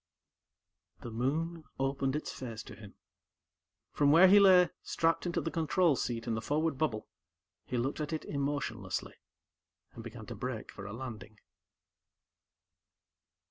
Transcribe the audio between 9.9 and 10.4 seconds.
and began to